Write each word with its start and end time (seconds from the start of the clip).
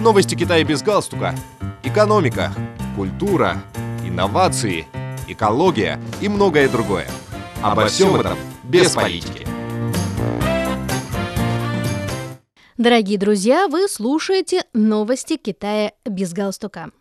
Новости 0.00 0.36
Китая 0.36 0.62
без 0.62 0.80
галстука. 0.82 1.34
Экономика, 1.82 2.52
культура, 2.94 3.56
инновации, 4.04 4.86
экология 5.26 6.00
и 6.20 6.28
многое 6.28 6.68
другое. 6.68 7.08
Обо 7.62 7.86
всем 7.86 8.14
этом 8.14 8.38
без 8.62 8.92
политики. 8.92 9.44
Дорогие 12.76 13.18
друзья, 13.18 13.66
вы 13.66 13.88
слушаете 13.88 14.62
новости 14.72 15.36
Китая 15.36 15.92
без 16.06 16.32
галстука. 16.32 16.92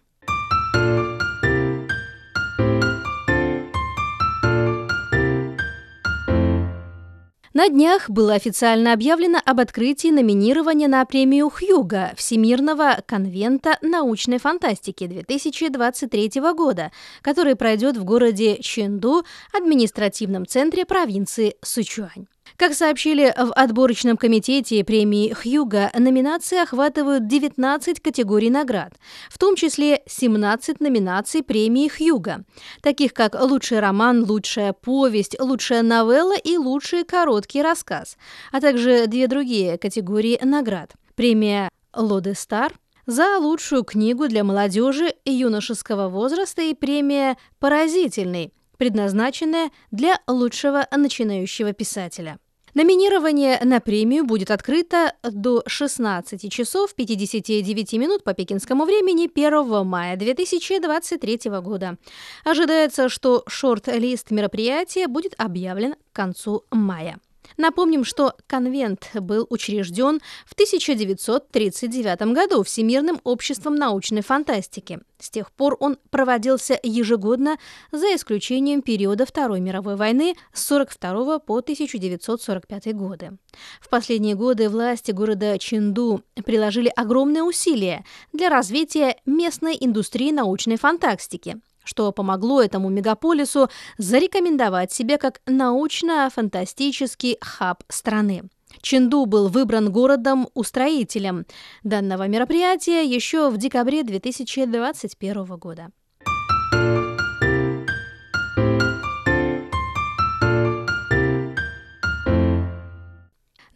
На 7.58 7.70
днях 7.70 8.12
было 8.12 8.36
официально 8.36 8.94
объявлено 8.94 9.40
об 9.44 9.60
открытии 9.60 10.10
номинирования 10.10 10.88
на 10.88 11.04
премию 11.06 11.50
Хьюга 11.50 12.14
Всемирного 12.16 13.00
конвента 13.08 13.80
научной 13.82 14.38
фантастики 14.38 15.08
2023 15.08 16.40
года, 16.56 16.92
который 17.24 17.56
пройдет 17.56 17.98
в 17.98 18.04
городе 18.04 18.62
Чэнду, 18.62 19.24
административном 19.54 20.46
центре 20.46 20.86
провинции 20.86 21.56
Сычуань. 21.64 22.28
Как 22.56 22.74
сообщили 22.74 23.34
в 23.38 23.52
отборочном 23.52 24.18
комитете 24.18 24.84
премии 24.84 25.34
Хьюга, 25.34 25.92
номинации 25.94 26.62
охватывают 26.62 27.28
19 27.28 28.00
категорий 28.00 28.50
наград, 28.50 28.94
в 29.30 29.38
том 29.38 29.56
числе 29.56 30.02
17 30.08 30.80
номинаций 30.80 31.44
премии 31.44 31.90
Хьюга, 31.90 32.46
таких 32.82 33.14
как 33.14 33.40
лучший 33.40 33.80
роман, 33.80 34.24
лучшая 34.24 34.74
повесть, 34.74 35.40
лучшая 35.40 35.82
новелла 35.82 36.38
и 36.38 36.58
лучший 36.58 37.04
короткий 37.04 37.62
рассказ, 37.62 38.18
а 38.52 38.62
также 38.62 39.08
две 39.08 39.28
другие 39.28 39.78
категории 39.78 40.40
наград. 40.42 40.94
Премия 41.16 41.70
Лоде 41.94 42.34
Стар 42.34 42.74
за 43.06 43.38
лучшую 43.38 43.84
книгу 43.84 44.28
для 44.28 44.44
молодежи 44.44 45.14
и 45.24 45.32
юношеского 45.32 46.10
возраста 46.10 46.62
и 46.62 46.74
премия 46.74 47.38
«Поразительный», 47.60 48.54
предназначенная 48.78 49.72
для 49.92 50.20
лучшего 50.28 50.88
начинающего 50.96 51.74
писателя. 51.74 52.40
Номинирование 52.78 53.60
на 53.64 53.80
премию 53.80 54.24
будет 54.24 54.52
открыто 54.52 55.14
до 55.24 55.64
16 55.66 56.52
часов 56.52 56.94
59 56.94 57.94
минут 57.94 58.24
по 58.24 58.36
пекинскому 58.36 58.86
времени 58.86 59.28
1 59.34 59.84
мая 59.84 60.16
2023 60.16 61.40
года. 61.62 61.98
Ожидается, 62.44 63.10
что 63.10 63.44
шорт-лист 63.48 64.30
мероприятия 64.30 65.08
будет 65.08 65.34
объявлен 65.40 65.96
к 65.96 66.16
концу 66.16 66.66
мая. 66.70 67.18
Напомним, 67.56 68.04
что 68.04 68.34
конвент 68.48 69.10
был 69.14 69.48
учрежден 69.50 70.20
в 70.46 70.54
1939 70.54 72.22
году 72.34 72.64
Всемирным 72.64 73.22
обществом 73.24 73.76
научной 73.76 74.22
фантастики. 74.22 75.00
С 75.20 75.30
тех 75.30 75.52
пор 75.52 75.78
он 75.80 75.98
проводился 76.10 76.80
ежегодно, 76.84 77.58
за 77.92 78.16
исключением 78.16 78.82
периода 78.82 79.26
Второй 79.26 79.60
мировой 79.60 79.96
войны 79.96 80.36
с 80.54 80.72
1942 80.72 81.40
по 81.40 81.58
1945 81.58 82.94
годы. 82.94 83.38
В 83.82 83.90
последние 83.90 84.36
годы 84.36 84.70
власти 84.70 85.12
города 85.12 85.58
Чинду 85.58 86.24
приложили 86.46 86.92
огромные 86.96 87.44
усилия 87.44 88.06
для 88.34 88.50
развития 88.50 89.18
местной 89.26 89.78
индустрии 89.80 90.32
научной 90.32 90.78
фантастики 90.78 91.58
что 91.88 92.12
помогло 92.12 92.62
этому 92.62 92.90
мегаполису 92.90 93.70
зарекомендовать 93.98 94.92
себя 94.92 95.18
как 95.18 95.42
научно-фантастический 95.48 97.38
хаб 97.42 97.84
страны. 97.88 98.44
Ченду 98.82 99.26
был 99.26 99.48
выбран 99.48 99.92
городом-устроителем 99.92 101.46
данного 101.84 102.28
мероприятия 102.28 103.04
еще 103.04 103.50
в 103.50 103.58
декабре 103.58 104.04
2021 104.04 105.46
года. 105.58 105.90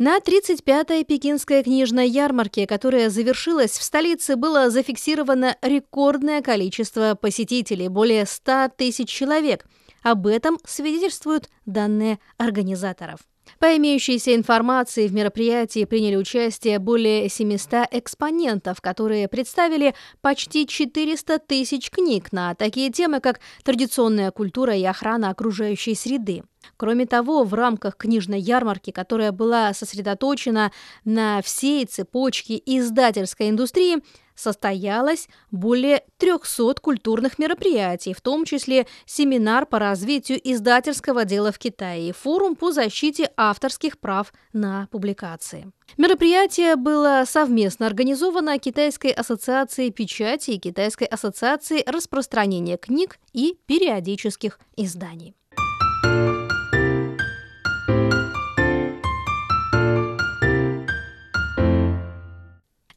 На 0.04 0.18
35-й 0.18 1.04
пекинской 1.04 1.62
книжной 1.62 2.10
ярмарке, 2.10 2.66
которая 2.66 3.12
завершилась 3.12 3.78
в 3.78 3.84
столице, 3.84 4.36
было 4.36 4.72
зафиксировано 4.72 5.56
рекордное 5.62 6.42
количество 6.42 7.14
посетителей– 7.14 7.88
более 7.90 8.26
100 8.26 8.70
тысяч 8.76 9.10
человек. 9.10 9.68
Об 10.02 10.26
этом 10.26 10.58
свидетельствуют 10.66 11.52
данные 11.68 12.18
организаторов. 12.38 13.20
По 13.60 13.78
имеющейся 13.78 14.36
информации, 14.36 15.08
в 15.08 15.14
мероприятии 15.14 15.86
приняли 15.86 16.16
участие 16.16 16.80
более 16.80 17.30
700 17.30 17.88
экспонентов, 17.92 18.82
которые 18.82 19.28
представили 19.28 19.94
почти 20.22 20.68
400 20.68 21.40
тысяч 21.40 21.90
книг 21.90 22.32
на 22.32 22.56
такие 22.56 22.92
темы, 22.92 23.20
как 23.20 23.40
традиционная 23.64 24.32
культура 24.32 24.76
и 24.76 24.84
охрана 24.84 25.30
окружающей 25.30 25.96
среды. 25.96 26.44
Кроме 26.78 27.06
того, 27.06 27.44
в 27.44 27.54
рамках 27.54 27.98
книжной 27.98 28.40
ярмарки, 28.40 28.92
которая 28.92 29.32
была 29.32 29.74
сосредоточена 29.74 30.72
на 31.06 31.42
всей 31.42 31.86
цепочке 31.86 32.62
издательской 32.66 33.50
индустрии, 33.50 33.98
состоялось 34.42 35.30
более 35.52 36.04
300 36.18 36.76
культурных 36.82 37.40
мероприятий, 37.40 38.14
в 38.14 38.22
том 38.22 38.46
числе 38.46 38.88
семинар 39.06 39.66
по 39.66 39.80
развитию 39.80 40.40
издательского 40.44 41.26
дела 41.26 41.52
в 41.52 41.60
Китае 41.60 42.10
и 42.10 42.12
форум 42.12 42.56
по 42.56 42.72
защите 42.72 43.32
авторских 43.38 44.00
прав 44.00 44.34
на 44.54 44.88
публикации. 44.92 45.72
Мероприятие 45.98 46.76
было 46.76 47.24
совместно 47.28 47.86
организовано 47.86 48.58
Китайской 48.58 49.12
ассоциацией 49.12 49.92
печати 49.92 50.52
и 50.52 50.60
Китайской 50.60 51.06
ассоциацией 51.06 51.84
распространения 51.86 52.78
книг 52.78 53.20
и 53.34 53.58
периодических 53.68 54.60
изданий. 54.76 55.36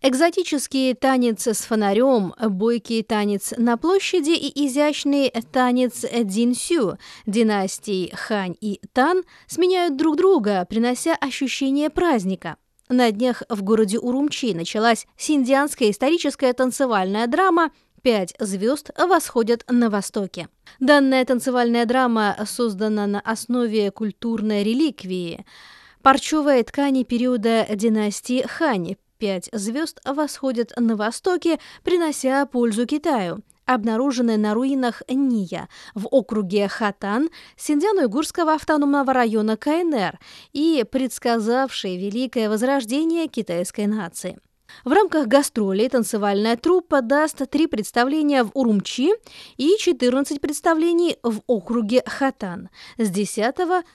Экзотический 0.06 0.92
танец 0.92 1.46
с 1.46 1.62
фонарем, 1.62 2.34
бойкий 2.38 3.02
танец 3.02 3.54
на 3.56 3.78
площади 3.78 4.32
и 4.32 4.66
изящный 4.66 5.32
танец 5.50 6.04
Динсю 6.24 6.98
династий 7.24 8.12
Хань 8.14 8.54
и 8.60 8.82
Тан 8.92 9.22
сменяют 9.46 9.96
друг 9.96 10.18
друга, 10.18 10.66
принося 10.68 11.14
ощущение 11.14 11.88
праздника. 11.88 12.58
На 12.90 13.10
днях 13.12 13.44
в 13.48 13.62
городе 13.62 13.98
Урумчи 13.98 14.52
началась 14.52 15.06
синдианская 15.16 15.90
историческая 15.90 16.52
танцевальная 16.52 17.26
драма 17.26 17.70
«Пять 18.02 18.34
звезд 18.38 18.90
восходят 18.98 19.64
на 19.70 19.88
востоке». 19.88 20.50
Данная 20.80 21.24
танцевальная 21.24 21.86
драма 21.86 22.36
создана 22.44 23.06
на 23.06 23.20
основе 23.20 23.90
культурной 23.90 24.64
реликвии– 24.64 25.46
парчевой 26.04 26.62
ткани 26.62 27.02
периода 27.02 27.66
династии 27.74 28.42
Хань, 28.46 28.96
пять 29.24 29.48
звезд 29.52 30.00
восходят 30.04 30.74
на 30.76 30.96
востоке, 30.96 31.58
принося 31.82 32.44
пользу 32.44 32.86
Китаю 32.86 33.38
обнаруженные 33.64 34.36
на 34.36 34.52
руинах 34.52 35.02
Ния 35.08 35.70
в 35.94 36.06
округе 36.10 36.68
Хатан 36.68 37.30
Синдзяно-Уйгурского 37.56 38.54
автономного 38.54 39.14
района 39.14 39.56
КНР 39.56 40.18
и 40.52 40.84
предсказавшие 40.92 41.96
великое 41.96 42.50
возрождение 42.50 43.26
китайской 43.26 43.86
нации. 43.86 44.38
В 44.84 44.92
рамках 44.92 45.26
гастролей 45.26 45.88
танцевальная 45.88 46.58
труппа 46.58 47.00
даст 47.00 47.48
три 47.48 47.66
представления 47.66 48.44
в 48.44 48.50
Урумчи 48.52 49.12
и 49.56 49.78
14 49.78 50.38
представлений 50.38 51.16
в 51.22 51.40
округе 51.46 52.02
Хатан 52.04 52.68
с 52.98 53.08
10 53.08 53.54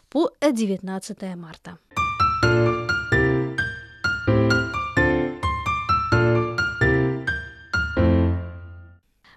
по 0.09 0.31
19 0.41 1.35
марта. 1.35 1.77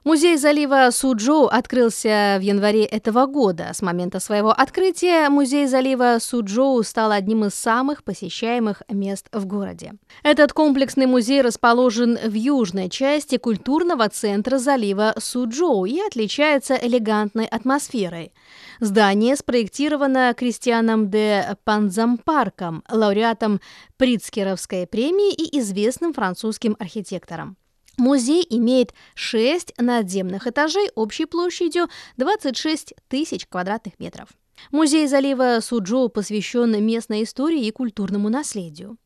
Музей 0.05 0.37
залива 0.37 0.91
Суджоу 0.91 1.47
открылся 1.47 2.37
в 2.41 2.43
январе 2.43 2.85
этого 2.85 3.27
года. 3.27 3.71
С 3.73 3.83
момента 3.83 4.19
своего 4.19 4.51
открытия 4.51 5.29
музей 5.29 5.69
залива 5.69 6.19
Суджоу 6.21 6.83
стал 6.83 7.13
одним 7.13 7.45
из 7.45 7.55
самых 7.55 8.03
посещаемых 8.03 8.83
мест 8.89 9.29
в 9.33 9.47
городе. 9.47 9.93
Этот 10.25 10.53
комплексный 10.53 11.07
музей 11.07 11.41
расположен 11.41 12.19
в 12.19 12.35
южной 12.35 12.91
части 12.91 13.37
культурного 13.37 14.09
центра 14.09 14.59
залива 14.59 15.15
Суджоу 15.19 15.85
и 15.85 16.01
отличается 16.01 16.75
элегантной 16.75 17.47
атмосферой. 17.47 18.33
Здание 18.81 19.37
спроектировано 19.37 20.35
Кристианом 20.37 21.11
де 21.11 21.57
Панзампарком, 21.63 22.83
лауреатом 22.91 23.61
Прицкеровской 23.99 24.89
премии 24.89 25.33
и 25.33 25.61
известным 25.61 26.13
французским 26.13 26.75
архитектором. 26.81 27.57
Музей 27.99 28.47
имеет 28.49 28.95
6 29.15 29.75
надземных 29.79 30.47
этажей 30.47 30.89
общей 30.95 31.27
площадью 31.27 31.89
26 32.17 32.95
тысяч 33.09 33.47
квадратных 33.47 33.99
метров. 33.99 34.29
Музей 34.71 35.07
залива 35.09 35.59
Суджоу 35.61 36.09
посвящен 36.09 36.83
местной 36.85 37.25
истории 37.25 37.67
и 37.67 37.73
культурному 37.73 38.29
наследию. 38.29 38.97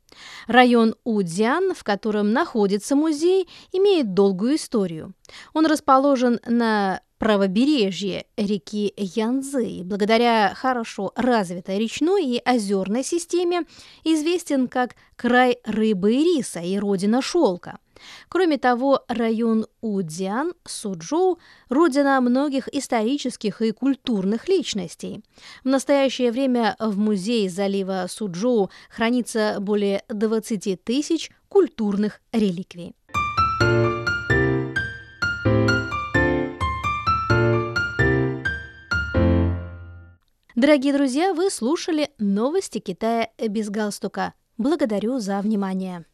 Район 0.47 0.95
Удзян, 1.05 1.75
в 1.75 1.83
котором 1.83 2.33
находится 2.33 2.95
музей, 2.95 3.49
имеет 3.73 4.15
долгую 4.15 4.57
историю. 4.57 5.15
Он 5.53 5.67
расположен 5.67 6.41
на 6.47 7.01
правобережье 7.19 8.27
реки 8.37 8.93
Янзы 8.97 9.67
и 9.67 9.83
благодаря 9.83 10.53
хорошо 10.55 11.13
развитой 11.17 11.79
речной 11.79 12.27
и 12.27 12.43
озерной 12.45 13.03
системе 13.03 13.63
известен 14.05 14.69
как 14.69 14.95
край 15.17 15.59
рыбы 15.65 16.15
и 16.15 16.23
риса 16.23 16.61
и 16.61 16.79
родина 16.79 17.23
шелка. 17.23 17.79
Кроме 18.29 18.59
того, 18.59 19.05
район 19.09 19.67
Удзян, 19.81 20.53
Суджоу– 20.65 21.39
родина 21.69 22.21
многих 22.21 22.69
исторических 22.69 23.63
и 23.63 23.73
культурных 23.73 24.49
личностей. 24.49 25.23
В 25.65 25.69
настоящее 25.69 26.33
время 26.33 26.77
в 26.79 26.99
музее 26.99 27.49
залива 27.49 28.07
Суджоу 28.09 28.71
хранится 28.91 29.57
более 29.61 30.03
20 30.09 30.83
тысяч 30.85 31.31
культурных 31.49 32.21
реликвий. 32.33 32.95
Дорогие 40.57 40.95
друзья, 40.95 41.35
вы 41.35 41.51
слушали 41.51 42.11
новости 42.19 42.79
Китая 42.79 43.29
без 43.39 43.69
галстука. 43.69 44.33
Благодарю 44.57 45.19
за 45.19 45.41
внимание. 45.41 46.05